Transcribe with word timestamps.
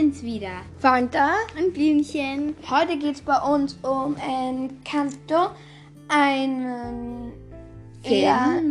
sind's 0.00 0.22
wieder. 0.22 0.62
Fanta. 0.78 1.32
Und 1.58 1.74
Blümchen. 1.74 2.56
Heute 2.70 2.96
geht's 2.96 3.20
bei 3.20 3.36
uns 3.38 3.78
um 3.82 4.16
Encanto, 4.16 5.50
einen 6.08 7.32
eher, 8.02 8.62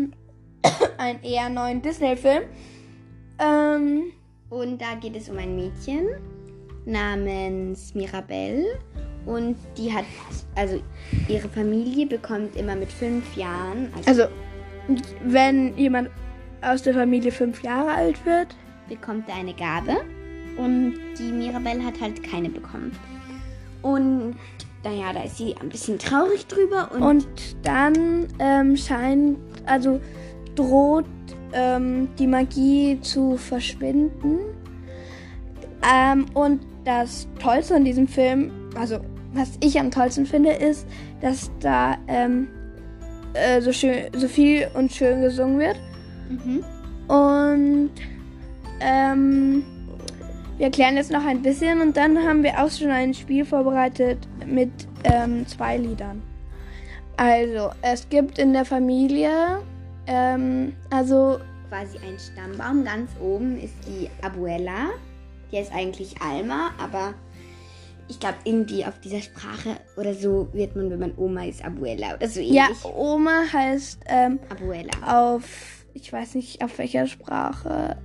einen 0.98 1.24
eher 1.24 1.50
neuen 1.50 1.84
Disney-Film. 1.84 2.44
Ähm, 3.38 4.12
Und 4.50 4.82
da 4.82 4.96
geht 5.00 5.16
es 5.16 5.30
um 5.30 5.38
ein 5.38 5.56
Mädchen 5.56 6.08
namens 6.88 7.94
Mirabelle. 7.94 8.80
Und 9.28 9.56
die 9.78 9.94
hat, 9.94 10.06
also 10.56 10.82
ihre 11.28 11.48
Familie 11.48 12.08
bekommt 12.08 12.56
immer 12.56 12.76
mit 12.76 12.92
fünf 12.92 13.38
Jahren, 13.38 13.94
also, 13.96 14.24
also, 14.24 14.34
wenn 15.26 15.78
jemand 15.78 16.10
aus 16.64 16.82
der 16.82 16.96
Familie 16.96 17.32
fünf 17.32 17.62
Jahre 17.62 17.92
alt 17.92 18.26
wird, 18.26 18.56
bekommt 18.88 19.30
er 19.30 19.36
eine 19.36 19.54
Gabe. 19.54 19.98
Und 20.60 20.96
die 21.18 21.32
Mirabelle 21.32 21.84
hat 21.84 22.00
halt 22.02 22.22
keine 22.24 22.50
bekommen. 22.50 22.92
Und 23.82 24.36
naja, 24.84 25.14
da 25.14 25.24
ist 25.24 25.38
sie 25.38 25.56
ein 25.60 25.70
bisschen 25.70 25.98
traurig 26.00 26.46
drüber. 26.48 26.90
Und, 26.94 27.02
und 27.02 27.28
dann 27.64 28.28
ähm, 28.40 28.76
scheint, 28.78 29.38
also 29.66 30.00
droht 30.56 31.06
ähm, 31.54 32.10
die 32.18 32.28
Magie 32.28 33.00
zu 33.02 33.38
verschwinden. 33.38 34.40
Ähm, 35.82 36.26
und 36.34 36.62
das 36.86 37.28
Tollste 37.42 37.76
an 37.76 37.86
diesem 37.86 38.08
Film, 38.08 38.52
also 38.76 39.00
was 39.34 39.52
ich 39.62 39.80
am 39.80 39.92
tollsten 39.92 40.26
finde, 40.26 40.52
ist, 40.52 40.88
dass 41.22 41.52
da 41.60 41.98
ähm, 42.08 42.48
äh, 43.34 43.62
so, 43.62 43.72
schön, 43.72 44.10
so 44.14 44.28
viel 44.28 44.68
und 44.74 44.92
schön 44.92 45.22
gesungen 45.22 45.60
wird. 45.60 45.78
mhm. 46.30 46.64
Und 47.08 47.92
ähm, 48.82 49.64
wir 50.60 50.66
erklären 50.66 50.98
jetzt 50.98 51.10
noch 51.10 51.26
ein 51.26 51.42
bisschen 51.42 51.80
und 51.80 51.96
dann 51.96 52.18
haben 52.18 52.44
wir 52.44 52.62
auch 52.62 52.70
schon 52.70 52.92
ein 52.92 53.14
Spiel 53.14 53.46
vorbereitet 53.46 54.28
mit 54.46 54.70
ähm, 55.06 55.48
zwei 55.48 55.78
Liedern. 55.78 56.22
Also, 57.16 57.72
es 57.82 58.08
gibt 58.10 58.38
in 58.38 58.52
der 58.52 58.66
Familie, 58.66 59.62
ähm, 60.06 60.74
also, 60.90 61.40
quasi 61.70 61.98
ein 62.00 62.20
Stammbaum. 62.20 62.84
Ganz 62.84 63.10
oben 63.22 63.58
ist 63.58 63.74
die 63.88 64.10
Abuela. 64.22 64.90
Die 65.50 65.58
ist 65.58 65.74
eigentlich 65.74 66.22
Alma, 66.22 66.72
aber 66.78 67.14
ich 68.10 68.20
glaube, 68.20 68.36
irgendwie 68.44 68.84
auf 68.84 69.00
dieser 69.00 69.22
Sprache 69.22 69.78
oder 69.96 70.14
so 70.14 70.50
wird 70.52 70.76
man, 70.76 70.90
wenn 70.90 71.00
man 71.00 71.14
Oma 71.16 71.46
ist, 71.46 71.64
Abuela 71.64 72.16
oder 72.16 72.28
so 72.28 72.42
ähnlich. 72.42 72.56
ja, 72.56 72.68
Oma 72.84 73.44
heißt 73.54 74.02
ähm, 74.08 74.40
Abuela. 74.50 74.92
auf, 75.06 75.86
ich 75.94 76.12
weiß 76.12 76.36
nicht 76.36 76.62
auf 76.62 76.78
welcher 76.80 77.08
Sprache. 77.08 77.98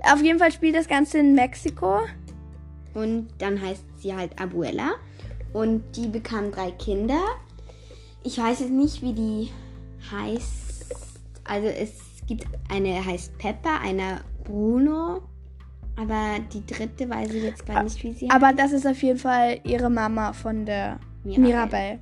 Auf 0.00 0.22
jeden 0.22 0.38
Fall 0.38 0.52
spielt 0.52 0.76
das 0.76 0.88
Ganze 0.88 1.18
in 1.18 1.34
Mexiko. 1.34 2.00
Und 2.94 3.28
dann 3.38 3.60
heißt 3.60 3.84
sie 3.98 4.14
halt 4.14 4.40
Abuela. 4.40 4.96
Und 5.52 5.82
die 5.96 6.08
bekam 6.08 6.50
drei 6.50 6.70
Kinder. 6.72 7.20
Ich 8.22 8.38
weiß 8.38 8.60
jetzt 8.60 8.72
nicht, 8.72 9.02
wie 9.02 9.12
die 9.12 9.50
heißt. 10.10 10.94
Also 11.44 11.68
es 11.68 11.92
gibt 12.26 12.46
eine 12.70 13.04
heißt 13.04 13.38
Peppa, 13.38 13.78
eine 13.82 14.20
Bruno. 14.44 15.22
Aber 15.96 16.38
die 16.52 16.64
dritte 16.64 17.08
weiß 17.08 17.32
ich 17.32 17.42
jetzt 17.42 17.66
gar 17.66 17.82
nicht, 17.82 18.02
wie 18.02 18.12
sie 18.12 18.26
heißt. 18.26 18.34
Aber 18.34 18.52
das 18.52 18.72
ist 18.72 18.86
auf 18.86 19.02
jeden 19.02 19.18
Fall 19.18 19.60
ihre 19.64 19.90
Mama 19.90 20.32
von 20.32 20.64
der 20.64 21.00
Mirabelle. 21.24 21.48
Mirabelle. 21.48 21.98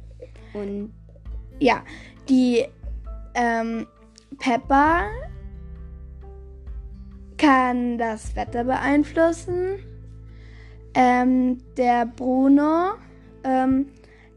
Und 0.52 0.92
Ja, 1.60 1.82
die 2.28 2.66
ähm, 3.34 3.86
Peppa 4.38 5.06
kann 7.38 7.98
das 7.98 8.34
Wetter 8.36 8.64
beeinflussen. 8.64 9.78
Ähm, 10.94 11.58
der 11.76 12.06
Bruno 12.06 12.92
ähm, 13.44 13.86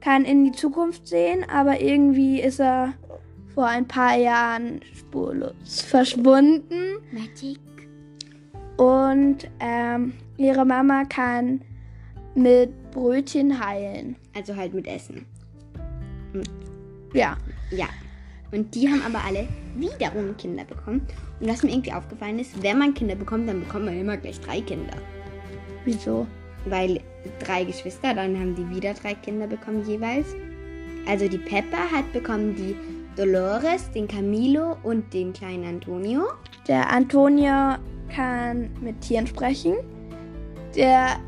kann 0.01 0.25
in 0.25 0.46
die 0.46 0.51
Zukunft 0.51 1.07
sehen, 1.07 1.46
aber 1.50 1.79
irgendwie 1.81 2.41
ist 2.41 2.59
er 2.59 2.94
vor 3.53 3.68
ein 3.68 3.88
paar 3.88 4.16
Jahren 4.16 4.81
spurlos 4.94 5.81
verschwunden. 5.81 6.97
Magic. 7.12 7.59
Und 8.78 9.50
ähm, 9.59 10.13
ihre 10.38 10.66
Mama 10.66 11.03
kann 11.06 11.62
mit 12.35 12.91
Brötchen 12.91 13.66
heilen. 13.66 14.16
Also 14.35 14.56
halt 14.56 14.73
mit 14.73 14.88
Essen. 14.88 15.25
Ja. 17.13 17.38
Ja. 17.72 17.88
Und 18.51 18.73
die 18.73 18.89
haben 18.89 19.01
aber 19.05 19.23
alle 19.23 19.47
wiederum 19.75 20.35
Kinder 20.37 20.63
bekommen. 20.63 21.01
Und 21.39 21.47
was 21.47 21.63
mir 21.63 21.71
irgendwie 21.71 21.93
aufgefallen 21.93 22.39
ist, 22.39 22.61
wenn 22.63 22.79
man 22.79 22.93
Kinder 22.93 23.15
bekommt, 23.15 23.47
dann 23.47 23.59
bekommt 23.59 23.85
man 23.85 23.99
immer 23.99 24.17
gleich 24.17 24.39
drei 24.41 24.61
Kinder. 24.61 24.93
Wieso? 25.85 26.25
Weil 26.65 26.99
drei 27.39 27.63
Geschwister, 27.63 28.13
dann 28.13 28.37
haben 28.37 28.55
die 28.55 28.69
wieder 28.75 28.93
drei 28.93 29.13
Kinder 29.13 29.47
bekommen 29.47 29.85
jeweils. 29.87 30.35
Also 31.07 31.27
die 31.27 31.37
Peppa 31.37 31.77
hat 31.91 32.11
bekommen 32.11 32.55
die 32.55 32.75
Dolores, 33.15 33.89
den 33.91 34.07
Camilo 34.07 34.77
und 34.83 35.13
den 35.13 35.33
kleinen 35.33 35.66
Antonio. 35.66 36.23
Der 36.67 36.91
Antonio 36.91 37.75
kann 38.13 38.69
mit 38.81 39.01
Tieren 39.01 39.27
sprechen. 39.27 39.75
Der 40.75 41.19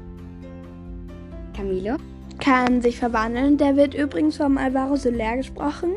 Camilo. 1.55 1.97
kann 2.39 2.81
sich 2.81 2.97
verwandeln. 2.97 3.57
Der 3.57 3.75
wird 3.75 3.93
übrigens 3.93 4.37
vom 4.37 4.57
Alvaro 4.57 4.95
Soler 4.95 5.37
gesprochen. 5.37 5.91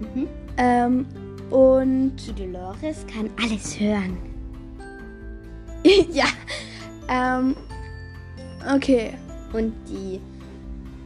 Mhm. 0.00 0.28
Ähm, 0.56 1.06
und 1.50 2.16
Die 2.16 2.32
Dolores 2.32 3.06
kann 3.06 3.30
alles 3.42 3.78
hören. 3.78 4.16
ja. 6.12 6.26
Ähm, 7.08 7.54
okay. 8.74 9.14
Und 9.52 9.72
die 9.88 10.20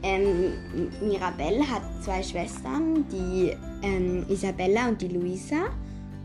ähm, 0.03 0.53
Mirabelle 1.01 1.69
hat 1.69 1.83
zwei 2.03 2.23
Schwestern, 2.23 3.05
die 3.11 3.53
ähm, 3.83 4.25
Isabella 4.29 4.89
und 4.89 5.03
die 5.03 5.09
Luisa. 5.09 5.67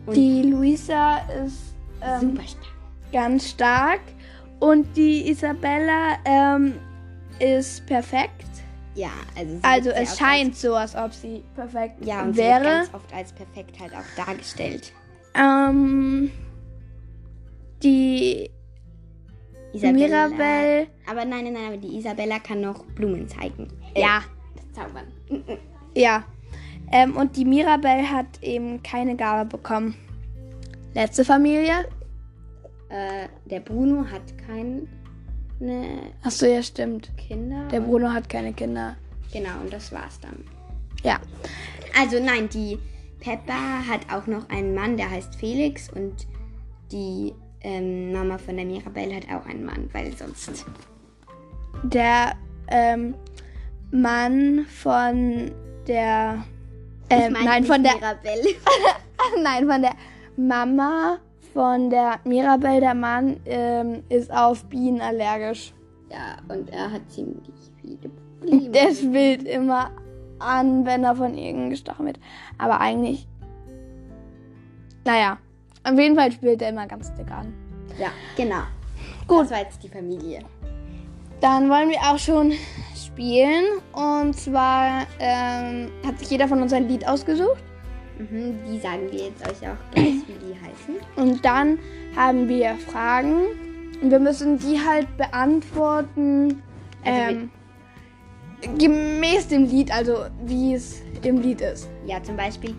Und 0.06 0.16
Die 0.16 0.44
Luisa 0.44 1.18
ist 1.46 1.76
ähm, 2.02 2.32
super 2.32 2.44
stark. 2.48 2.74
ganz 3.12 3.50
stark. 3.50 4.02
Und 4.60 4.96
die 4.96 5.30
Isabella 5.30 6.18
ähm, 6.26 6.76
ist 7.40 7.86
perfekt. 7.86 8.43
Ja, 8.96 9.10
also 9.36 9.60
Also 9.64 9.90
es 9.90 10.18
scheint 10.18 10.56
so, 10.56 10.76
als 10.76 10.96
ob 10.96 11.14
sie 11.14 11.44
perfekt 11.56 12.06
ja, 12.06 12.22
und 12.24 12.38
wäre. 12.38 12.64
ganz 12.64 12.94
oft 12.94 13.12
als 13.14 13.34
perfekt 13.34 13.80
halt 13.80 13.94
auch 13.94 14.26
dargestellt. 14.26 14.94
Ähm, 15.36 16.32
die 17.82 18.50
Isabella. 19.74 20.28
Mirabelle. 20.30 20.88
Aber 21.10 21.26
nein, 21.26 21.46
nein, 21.46 21.54
nein, 21.54 21.68
aber 21.68 21.78
die 21.78 21.98
Isabella 21.98 22.38
kann 22.40 22.62
noch 22.62 22.86
Blumen 22.86 23.28
zeigen. 23.28 23.68
Ja. 23.96 24.22
Zaubern. 24.74 25.08
Ja. 25.96 26.24
Ähm, 26.92 27.16
und 27.18 27.36
die 27.36 27.46
Mirabelle 27.46 28.10
hat 28.12 28.42
eben 28.42 28.84
keine 28.84 29.16
Gabe 29.16 29.50
bekommen. 29.50 29.96
Letzte 30.94 31.26
Familie. 31.26 31.86
Äh, 32.90 33.28
der 33.46 33.60
Bruno 33.62 34.06
hat 34.06 34.22
keine 35.64 36.14
Achso, 36.24 36.46
ja, 36.46 36.62
stimmt. 36.62 37.10
Kinder. 37.18 37.68
Der 37.72 37.80
Bruno 37.82 38.12
hat 38.12 38.30
keine 38.30 38.54
Kinder. 38.54 38.96
Genau, 39.32 39.62
und 39.62 39.72
das 39.72 39.92
war's 39.92 40.20
dann. 40.20 40.44
Ja. 41.04 41.20
Also 42.00 42.20
nein, 42.20 42.50
die 42.50 42.78
Peppa 43.20 43.86
hat 43.88 44.02
auch 44.12 44.28
noch 44.28 44.50
einen 44.50 44.76
Mann, 44.76 44.98
der 44.98 45.10
heißt 45.10 45.36
Felix 45.36 45.90
und 45.90 46.28
die 46.92 47.34
ähm, 47.62 48.12
Mama 48.12 48.38
von 48.38 48.58
der 48.58 48.66
Mirabelle 48.66 49.16
hat 49.16 49.30
auch 49.30 49.46
einen 49.48 49.66
Mann, 49.66 49.90
weil 49.94 50.16
sonst. 50.16 50.66
Der 51.84 52.34
ähm, 52.68 53.16
Mann 53.92 54.66
von 54.68 55.52
der. 55.88 56.44
Ähm, 57.10 57.22
Ich 57.28 57.32
meine 57.32 57.46
nein, 57.46 57.64
von 57.64 57.84
der. 57.84 57.96
Mirabelle. 57.96 58.50
Nein, 59.42 59.68
von 59.68 59.82
der 59.82 59.94
Mama 60.36 61.18
von 61.54 61.90
der 61.90 62.20
Mirabelle. 62.24 62.82
Der 62.82 62.94
Mann 62.96 63.38
ähm, 63.46 64.04
ist 64.10 64.32
auf 64.34 64.66
Bienen 64.66 65.02
allergisch. 65.02 65.74
ja, 66.10 66.38
und 66.54 66.70
er 66.72 66.92
hat 66.92 67.10
ziemlich 67.10 67.54
viele 67.82 68.10
Probleme. 68.40 68.70
Der 68.70 68.94
schwillt 68.94 69.44
immer 69.44 69.92
an, 70.40 70.86
wenn 70.86 71.04
er 71.04 71.16
von 71.16 71.38
irgendeinem 71.38 71.70
gestochen 71.70 72.06
wird. 72.08 72.20
Aber 72.58 72.82
eigentlich. 72.82 73.28
Naja. 75.06 75.38
Auf 75.86 76.00
jeden 76.00 76.16
Fall 76.16 76.32
spielt 76.32 76.62
er 76.62 76.70
immer 76.70 76.88
ganz 76.88 77.14
dick 77.14 77.30
an. 77.30 77.54
ja, 78.00 78.08
genau. 78.38 78.64
Gut. 79.28 79.42
Das 79.44 79.52
war 79.52 79.60
jetzt 79.60 79.84
die 79.84 79.90
Familie. 79.90 80.40
Dann 81.42 81.70
wollen 81.70 81.90
wir 81.90 82.00
auch 82.00 82.18
schon 82.18 82.54
spielen. 82.96 83.66
Und 83.92 84.34
zwar 84.34 85.06
ähm, 85.20 85.92
hat 86.06 86.20
sich 86.20 86.30
jeder 86.30 86.48
von 86.48 86.62
uns 86.62 86.72
ein 86.72 86.88
Lied 86.88 87.06
ausgesucht. 87.06 87.64
Mhm, 88.20 88.56
die 88.70 88.80
sagen 88.80 89.12
wir 89.12 89.26
jetzt 89.26 89.42
euch 89.48 89.68
auch 89.68 89.94
gleich, 89.94 90.06
wie 90.28 90.48
die 90.48 90.56
heißen. 90.56 90.96
Und 91.16 91.44
dann 91.44 91.80
haben 92.16 92.48
wir 92.48 92.76
Fragen. 92.76 93.44
Und 94.02 94.12
wir 94.12 94.20
müssen 94.20 94.58
die 94.60 94.80
halt 94.80 95.08
beantworten. 95.18 96.62
Also 97.04 97.36
Ähm, 97.36 97.50
gemäß 98.78 99.48
dem 99.48 99.66
Lied, 99.66 99.92
also 99.92 100.26
wie 100.46 100.74
es 100.74 101.02
im 101.24 101.42
Lied 101.42 101.62
ist. 101.62 101.90
Ja, 102.06 102.22
zum 102.24 102.38
Beispiel, 102.38 102.76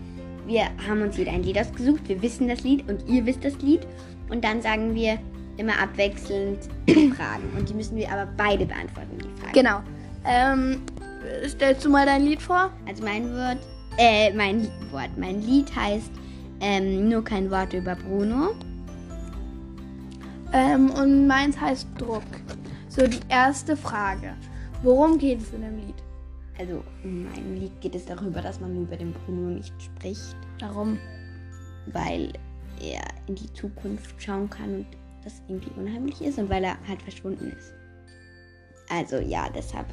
wir 0.46 0.64
haben 0.88 1.02
uns 1.02 1.16
jeder 1.16 1.32
ein 1.32 1.42
Lied 1.42 1.58
ausgesucht, 1.58 2.08
wir 2.08 2.20
wissen 2.22 2.48
das 2.48 2.62
Lied 2.62 2.88
und 2.88 3.08
ihr 3.08 3.24
wisst 3.26 3.44
das 3.44 3.58
Lied. 3.60 3.86
Und 4.30 4.44
dann 4.44 4.62
sagen 4.62 4.94
wir, 4.94 5.18
immer 5.56 5.78
abwechselnd 5.80 6.58
Fragen. 7.16 7.44
Und 7.56 7.68
die 7.68 7.74
müssen 7.74 7.96
wir 7.96 8.10
aber 8.10 8.30
beide 8.36 8.66
beantworten, 8.66 9.18
die 9.18 9.40
Fragen. 9.40 9.52
Genau. 9.52 9.80
Ähm, 10.26 10.82
stellst 11.46 11.84
du 11.84 11.90
mal 11.90 12.06
dein 12.06 12.24
Lied 12.24 12.42
vor? 12.42 12.70
Also 12.88 13.04
mein 13.04 13.30
Wort, 13.34 13.58
äh, 13.98 14.32
mein 14.32 14.68
Wort, 14.90 15.10
mein 15.16 15.42
Lied 15.42 15.74
heißt 15.74 16.10
ähm, 16.60 17.08
Nur 17.08 17.22
kein 17.24 17.50
Wort 17.50 17.72
über 17.72 17.94
Bruno. 17.94 18.54
Ähm, 20.52 20.90
und 20.90 21.26
meins 21.26 21.60
heißt 21.60 21.88
Druck. 21.98 22.22
So, 22.88 23.06
die 23.06 23.20
erste 23.28 23.76
Frage. 23.76 24.34
Worum 24.82 25.18
geht 25.18 25.40
es 25.40 25.52
in 25.52 25.62
dem 25.62 25.78
Lied? 25.78 25.96
Also 26.58 26.84
in 27.02 27.24
meinem 27.24 27.54
Lied 27.54 27.80
geht 27.80 27.94
es 27.94 28.04
darüber, 28.04 28.40
dass 28.40 28.60
man 28.60 28.80
über 28.80 28.96
den 28.96 29.12
Bruno 29.12 29.50
nicht 29.50 29.74
spricht, 29.82 30.36
Warum? 30.60 30.98
weil 31.92 32.32
er 32.80 33.02
in 33.26 33.34
die 33.34 33.52
Zukunft 33.52 34.22
schauen 34.22 34.48
kann 34.48 34.74
und 34.74 34.86
das 35.24 35.42
irgendwie 35.48 35.70
unheimlich 35.76 36.20
ist 36.22 36.38
und 36.38 36.48
weil 36.48 36.64
er 36.64 36.76
halt 36.86 37.02
verschwunden 37.02 37.52
ist. 37.58 37.72
Also 38.88 39.16
ja, 39.16 39.48
deshalb. 39.54 39.86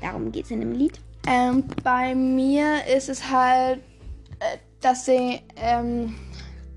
Darum 0.00 0.30
geht 0.30 0.44
es 0.44 0.50
in 0.50 0.60
dem 0.60 0.72
Lied. 0.72 1.00
Ähm, 1.26 1.64
bei 1.82 2.14
mir 2.14 2.86
ist 2.86 3.08
es 3.08 3.30
halt, 3.30 3.80
äh, 4.40 4.58
dass 4.80 5.06
sie, 5.06 5.40
ähm, 5.56 6.14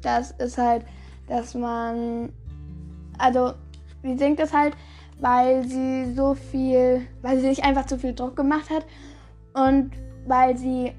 das 0.02 0.32
ist 0.32 0.58
halt, 0.58 0.86
dass 1.28 1.54
man, 1.54 2.32
also, 3.18 3.54
sie 4.04 4.18
singt 4.18 4.40
es 4.40 4.54
halt, 4.54 4.76
weil 5.20 5.68
sie 5.68 6.14
so 6.14 6.34
viel, 6.34 7.08
weil 7.22 7.40
sie 7.40 7.50
sich 7.50 7.64
einfach 7.64 7.86
zu 7.86 7.98
viel 7.98 8.14
Druck 8.14 8.36
gemacht 8.36 8.70
hat 8.70 8.86
und 9.54 9.92
weil 10.26 10.58
sie 10.58 10.94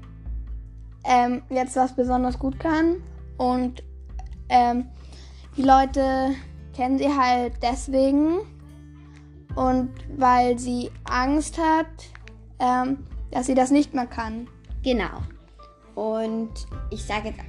ähm, 1.05 1.41
jetzt 1.49 1.75
was 1.75 1.95
besonders 1.95 2.37
gut 2.37 2.59
kann 2.59 2.97
und 3.37 3.81
ähm, 4.49 4.85
die 5.55 5.63
Leute 5.63 6.35
kennen 6.75 6.97
sie 6.97 7.09
halt 7.09 7.53
deswegen 7.61 8.39
und 9.55 9.89
weil 10.17 10.59
sie 10.59 10.91
Angst 11.05 11.57
hat, 11.57 11.87
ähm, 12.59 13.05
dass 13.31 13.45
sie 13.45 13.55
das 13.55 13.71
nicht 13.71 13.93
mehr 13.93 14.07
kann. 14.07 14.47
Genau. 14.83 15.21
Und 15.95 16.51
ich 16.89 17.03
sage 17.03 17.29
jetzt, 17.29 17.39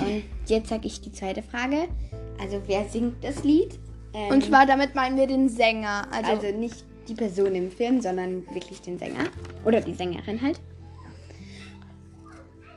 und 0.00 0.22
jetzt 0.46 0.68
sage 0.68 0.86
ich 0.86 1.00
die 1.00 1.12
zweite 1.12 1.42
Frage. 1.42 1.88
Also 2.40 2.62
wer 2.66 2.84
singt 2.88 3.22
das 3.22 3.42
Lied? 3.44 3.78
Ähm, 4.14 4.30
Und 4.32 4.44
zwar 4.44 4.66
damit 4.66 4.94
meinen 4.94 5.16
wir 5.16 5.26
den 5.26 5.48
Sänger. 5.48 6.06
Also, 6.10 6.30
also 6.30 6.58
nicht 6.58 6.84
die 7.08 7.14
Person 7.14 7.54
im 7.54 7.70
Film, 7.70 8.00
sondern 8.00 8.44
wirklich 8.54 8.80
den 8.80 8.98
Sänger. 8.98 9.24
Oder 9.64 9.80
die 9.80 9.94
Sängerin 9.94 10.40
halt. 10.40 10.60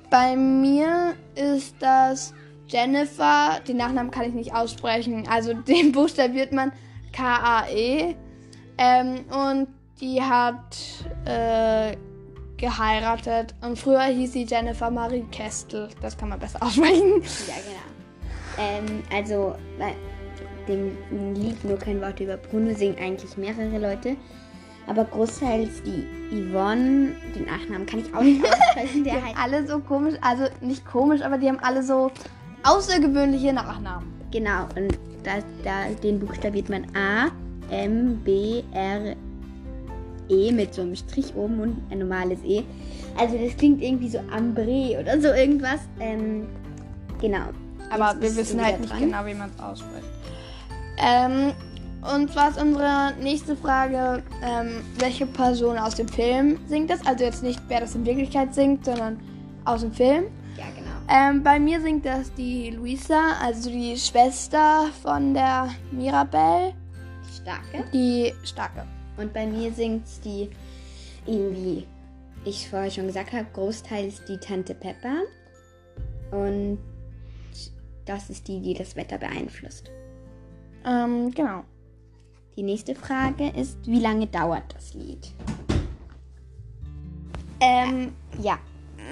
bei 0.09 0.35
mir 0.35 1.13
ist 1.35 1.75
das 1.79 2.33
Jennifer. 2.67 3.59
Den 3.67 3.77
Nachnamen 3.77 4.11
kann 4.11 4.25
ich 4.25 4.33
nicht 4.33 4.53
aussprechen. 4.53 5.27
Also 5.29 5.53
den 5.67 5.91
buchstabiert 5.91 6.51
man 6.51 6.71
K-A-E. 7.13 8.15
Ähm, 8.77 9.25
und 9.29 9.67
die 9.99 10.21
hat 10.21 10.75
äh, 11.25 11.95
geheiratet. 12.61 13.53
Und 13.61 13.77
früher 13.77 14.03
hieß 14.03 14.31
sie 14.33 14.43
Jennifer 14.45 14.89
Marie 14.89 15.25
Kestel. 15.31 15.89
Das 16.01 16.17
kann 16.17 16.29
man 16.29 16.39
besser 16.39 16.59
aussprechen. 16.63 17.21
Ja, 17.47 17.55
genau. 17.65 18.87
Ähm, 18.87 19.03
also 19.13 19.55
bei 19.77 19.93
dem 20.67 20.95
Lied 21.33 21.63
Nur 21.65 21.77
kein 21.77 21.99
Wort 22.01 22.19
über 22.19 22.37
Bruno 22.37 22.73
singen 22.75 22.97
eigentlich 22.99 23.35
mehrere 23.35 23.77
Leute. 23.77 24.15
Aber 24.87 25.05
großteils 25.05 25.83
die 25.83 26.05
Yvonne, 26.31 27.11
den 27.35 27.45
Nachnamen 27.45 27.85
kann 27.85 27.99
ich 27.99 28.13
auch 28.13 28.21
nicht 28.21 28.43
aussprechen, 28.45 29.03
der 29.03 29.15
Die 29.15 29.21
heißt. 29.21 29.37
alle 29.37 29.67
so 29.67 29.79
komisch, 29.79 30.15
also 30.21 30.45
nicht 30.61 30.85
komisch, 30.85 31.21
aber 31.21 31.37
die 31.37 31.47
haben 31.47 31.59
alle 31.59 31.83
so 31.83 32.11
außergewöhnliche 32.63 33.53
Nachnamen. 33.53 34.11
Genau, 34.31 34.63
und 34.75 34.97
da, 35.23 35.33
da, 35.63 35.85
den 36.01 36.19
buchstabiert 36.19 36.69
man 36.69 36.85
A, 36.95 37.27
M, 37.69 38.17
B, 38.23 38.63
R, 38.73 39.15
E 40.31 40.51
mit 40.51 40.73
so 40.73 40.81
einem 40.81 40.95
Strich 40.95 41.35
oben 41.35 41.59
und 41.59 41.77
ein 41.91 41.99
normales 41.99 42.39
E. 42.43 42.63
Also 43.17 43.37
das 43.37 43.55
klingt 43.57 43.83
irgendwie 43.83 44.09
so 44.09 44.19
Ambre 44.31 44.97
oder 44.99 45.19
so 45.19 45.27
irgendwas. 45.27 45.81
Ähm, 45.99 46.47
genau. 47.19 47.43
Aber 47.89 48.13
Jetzt 48.13 48.21
wir 48.21 48.35
wissen 48.37 48.63
halt 48.63 48.79
nicht 48.79 48.91
dran. 48.91 49.01
genau, 49.01 49.25
wie 49.25 49.33
man 49.33 49.49
es 49.55 49.61
ausspricht. 49.61 50.07
Ähm, 50.97 51.51
und 52.15 52.31
zwar 52.31 52.49
ist 52.49 52.59
unsere 52.61 53.13
nächste 53.21 53.55
Frage, 53.55 54.23
ähm, 54.43 54.81
welche 54.97 55.25
Person 55.25 55.77
aus 55.77 55.95
dem 55.95 56.07
Film 56.07 56.57
singt 56.67 56.89
das? 56.89 57.05
Also 57.05 57.23
jetzt 57.25 57.43
nicht, 57.43 57.61
wer 57.67 57.81
das 57.81 57.93
in 57.95 58.05
Wirklichkeit 58.05 58.55
singt, 58.55 58.85
sondern 58.85 59.19
aus 59.65 59.81
dem 59.81 59.91
Film. 59.91 60.25
Ja, 60.57 60.63
genau. 60.75 60.91
Ähm, 61.09 61.43
bei 61.43 61.59
mir 61.59 61.81
singt 61.81 62.05
das 62.05 62.33
die 62.33 62.71
Luisa, 62.71 63.33
also 63.43 63.69
die 63.69 63.97
Schwester 63.97 64.87
von 65.03 65.33
der 65.33 65.69
Mirabelle, 65.91 66.73
Starke. 67.35 67.83
die 67.93 68.33
Starke. 68.43 68.83
Und 69.21 69.33
bei 69.33 69.45
mir 69.45 69.71
singt 69.71 70.03
die 70.25 70.50
irgendwie, 71.25 71.85
ich 72.44 72.69
vorher 72.69 72.89
schon 72.89 73.07
gesagt 73.07 73.31
habe, 73.33 73.45
großteils 73.53 74.25
die 74.25 74.38
Tante 74.38 74.73
Pepper. 74.73 75.21
Und 76.31 76.79
das 78.06 78.29
ist 78.29 78.47
die, 78.47 78.59
die 78.59 78.73
das 78.73 78.95
Wetter 78.95 79.18
beeinflusst. 79.18 79.91
Ähm, 80.85 81.31
genau. 81.31 81.63
Die 82.57 82.63
nächste 82.63 82.95
Frage 82.95 83.50
ist, 83.50 83.77
wie 83.85 84.00
lange 84.00 84.27
dauert 84.27 84.73
das 84.73 84.94
Lied? 84.94 85.31
Ähm, 87.59 88.13
Ja, 88.41 88.57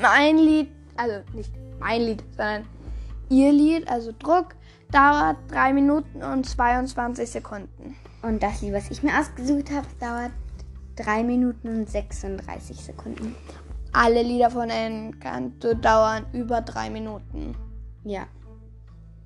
mein 0.02 0.38
Lied, 0.38 0.70
also 0.98 1.22
nicht 1.34 1.52
mein 1.80 2.02
Lied, 2.02 2.24
sondern 2.36 2.66
ihr 3.30 3.52
Lied, 3.52 3.88
also 3.88 4.12
Druck, 4.18 4.56
dauert 4.92 5.38
3 5.50 5.74
Minuten 5.74 6.24
und 6.24 6.46
22 6.46 7.30
Sekunden. 7.30 7.96
und 8.22 8.44
das 8.44 8.62
Lied, 8.62 8.74
was 8.74 8.92
ich 8.92 9.04
mir 9.04 9.18
ausgesucht 9.18 9.72
habe, 9.72 9.88
dauert 10.00 10.32
3 10.98 11.24
Minuten 11.24 11.70
und 11.70 11.90
36 11.90 12.78
Sekunden. 12.78 13.36
Alle 13.94 14.22
Lieder 14.22 14.50
von 14.50 14.70
Encanto 14.70 15.74
dauern 15.74 16.26
über 16.34 16.62
3 16.62 16.90
Minuten. 16.90 17.56
Ja. 18.04 18.28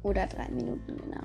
Oder 0.04 0.28
3 0.28 0.50
Minuten, 0.50 0.98
genau. 0.98 1.24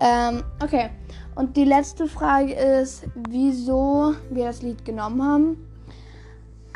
Ähm, 0.00 0.44
okay. 0.62 0.90
Und 1.34 1.56
die 1.56 1.64
letzte 1.64 2.06
Frage 2.06 2.52
ist, 2.52 3.06
wieso 3.28 4.14
wir 4.30 4.46
das 4.46 4.62
Lied 4.62 4.84
genommen 4.84 5.22
haben. 5.22 5.67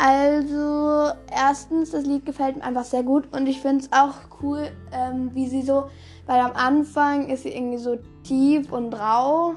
Also, 0.05 1.13
erstens, 1.33 1.93
das 1.93 2.05
Lied 2.05 2.27
gefällt 2.27 2.57
mir 2.57 2.65
einfach 2.65 2.85
sehr 2.85 3.05
gut 3.05 3.33
und 3.33 3.47
ich 3.47 3.61
finde 3.61 3.85
es 3.85 3.93
auch 3.93 4.15
cool, 4.43 4.69
ähm, 4.91 5.31
wie 5.33 5.47
sie 5.47 5.63
so, 5.63 5.85
weil 6.27 6.41
am 6.41 6.51
Anfang 6.55 7.29
ist 7.29 7.45
sie 7.45 7.51
irgendwie 7.51 7.79
so 7.79 7.97
tief 8.25 8.73
und 8.73 8.93
rau 8.95 9.55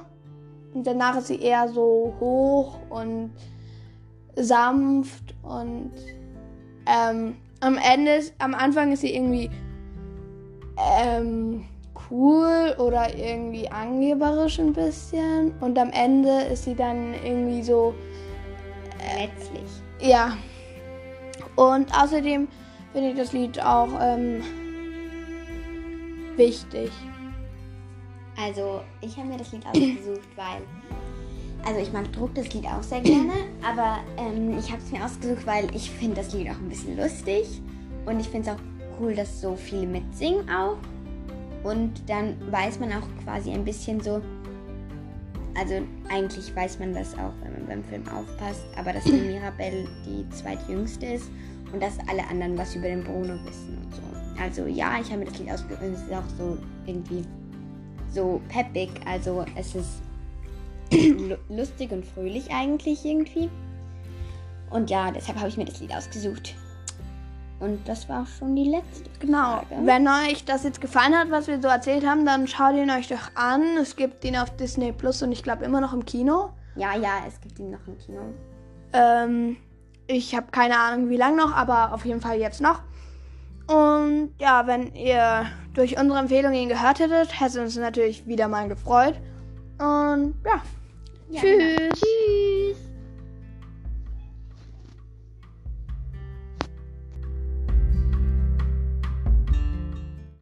und 0.76 0.86
danach 0.86 1.18
ist 1.18 1.28
sie 1.28 1.42
eher 1.42 1.68
so 1.70 2.14
hoch 2.20 2.78
und 2.92 3.32
sanft 4.36 5.34
und 5.42 5.94
ähm, 6.86 7.38
am 7.62 7.80
Ende, 7.80 8.20
am 8.38 8.54
Anfang 8.54 8.92
ist 8.92 9.02
sie 9.02 9.16
irgendwie 9.16 9.50
ähm, 11.02 11.64
cool 12.12 12.76
oder 12.78 13.18
irgendwie 13.18 13.68
angeberisch 13.72 14.60
ein 14.60 14.74
bisschen 14.74 15.56
und 15.60 15.80
am 15.80 15.90
Ende 15.90 16.42
ist 16.52 16.66
sie 16.66 16.76
dann 16.76 17.16
irgendwie 17.24 17.64
so 17.64 17.96
Letztlich. 19.18 19.85
Ja. 20.00 20.38
Und 21.56 21.92
außerdem 21.98 22.48
finde 22.94 23.10
ich 23.10 23.18
das 23.18 23.34
Lied 23.34 23.62
auch 23.62 23.90
ähm, 24.02 24.42
wichtig. 26.36 26.92
Also, 28.38 28.82
ich 29.02 29.16
habe 29.18 29.30
mir 29.30 29.38
das 29.38 29.52
Lied 29.52 29.66
ausgesucht, 29.66 30.28
weil. 30.36 30.62
Also, 31.66 31.80
ich 31.80 31.92
mag 31.92 32.12
Druck 32.14 32.36
das 32.36 32.54
Lied 32.54 32.66
auch 32.66 32.84
sehr 32.84 33.02
gerne, 33.02 33.34
aber 33.64 34.00
ähm, 34.18 34.58
ich 34.58 34.72
habe 34.72 34.82
es 34.82 34.92
mir 34.92 35.04
ausgesucht, 35.04 35.48
weil 35.48 35.74
ich 35.74 35.90
finde 35.90 36.18
das 36.18 36.34
Lied 36.34 36.50
auch 36.50 36.58
ein 36.58 36.70
bisschen 36.70 36.98
lustig. 36.98 37.62
Und 38.06 38.20
ich 38.20 38.28
finde 38.28 38.50
es 38.52 38.56
auch 38.56 38.62
cool, 39.00 39.16
dass 39.16 39.42
so 39.42 39.56
viele 39.56 39.88
mitsingen 39.88 40.50
auch. 40.50 40.78
Und 41.64 42.08
dann 42.08 42.36
weiß 42.52 42.80
man 42.80 42.92
auch 42.94 43.08
quasi 43.24 43.52
ein 43.52 43.66
bisschen 43.66 44.00
so. 44.02 44.22
Also, 45.58 45.76
eigentlich 46.10 46.54
weiß 46.56 46.80
man 46.80 46.94
das 46.94 47.14
auch, 47.14 47.32
wenn 47.42 47.54
man 47.54 47.66
beim 47.68 47.84
Film 47.86 48.04
aufpasst, 48.10 48.66
aber 48.78 48.92
dass 48.94 49.04
die 49.06 49.12
Mirabelle 49.14 49.88
die 50.06 50.28
zweitjüngste 50.30 51.06
ist 51.06 51.30
und 51.72 51.82
dass 51.82 51.98
alle 52.10 52.28
anderen 52.28 52.58
was 52.58 52.76
über 52.76 52.88
den 52.88 53.04
Bruno 53.04 53.34
wissen 53.46 53.78
und 53.84 53.96
so. 53.96 54.02
Also, 54.42 54.66
ja, 54.66 55.00
ich 55.00 55.08
habe 55.10 55.20
mir 55.20 55.26
das 55.26 55.40
Lied 55.40 55.50
ausgesucht 55.52 55.82
und 55.82 55.94
es 55.94 56.02
ist 56.02 56.12
auch 56.14 56.30
so 56.38 56.58
irgendwie 56.86 57.24
so 58.12 58.42
peppig. 58.50 58.90
Also 59.06 59.46
es 59.56 59.76
ist 59.76 60.02
lu- 60.92 61.38
lustig 61.56 61.92
und 61.92 62.06
fröhlich 62.06 62.52
eigentlich 62.52 63.06
irgendwie. 63.06 63.50
Und 64.70 64.90
ja, 64.90 65.12
deshalb 65.12 65.38
habe 65.38 65.48
ich 65.50 65.58
mir 65.58 65.66
das 65.66 65.80
Lied 65.80 65.94
ausgesucht. 65.94 66.56
Und 67.60 67.88
das 67.88 68.10
war 68.10 68.24
auch 68.24 68.28
schon 68.28 68.56
die 68.56 68.70
letzte. 68.70 69.10
Genau. 69.20 69.60
Frage. 69.60 69.76
Wenn 69.84 70.08
euch 70.08 70.44
das 70.46 70.64
jetzt 70.64 70.82
gefallen 70.82 71.16
hat, 71.16 71.32
was 71.32 71.48
wir 71.48 71.62
so 71.62 71.68
erzählt 71.68 72.06
haben, 72.06 72.26
dann 72.26 72.48
schaut 72.48 72.76
ihn 72.76 72.92
euch 72.92 73.08
doch 73.08 73.32
an. 73.36 73.78
Es 73.82 73.96
gibt 73.96 74.24
ihn 74.26 74.36
auf 74.36 74.56
Disney 74.58 74.92
Plus 74.92 75.22
und 75.22 75.32
ich 75.32 75.42
glaube 75.42 75.64
immer 75.64 75.80
noch 75.80 75.94
im 75.94 76.06
Kino. 76.06 76.50
Ja, 76.76 76.96
ja, 76.96 77.24
es 77.28 77.40
gibt 77.40 77.58
ihn 77.60 77.72
noch 77.72 77.88
im 77.88 77.98
Kino. 77.98 78.22
Ähm, 78.92 79.58
ich 80.08 80.36
habe 80.36 80.48
keine 80.52 80.78
Ahnung, 80.78 81.10
wie 81.10 81.18
lange 81.18 81.38
noch, 81.38 81.56
aber 81.56 81.94
auf 81.94 82.06
jeden 82.06 82.22
Fall 82.22 82.38
jetzt 82.40 82.62
noch. 82.62 82.82
Und 83.68 84.34
ja, 84.40 84.68
wenn 84.68 84.94
ihr 84.94 85.46
durch 85.74 85.98
unsere 86.00 86.20
Empfehlung 86.20 86.54
ihn 86.54 86.70
gehört 86.70 87.00
hättet, 87.00 87.40
hätte 87.40 87.62
uns 87.62 87.76
natürlich 87.78 88.28
wieder 88.28 88.48
mal 88.48 88.68
gefreut. 88.68 89.16
Und 89.80 90.36
ja, 90.46 90.62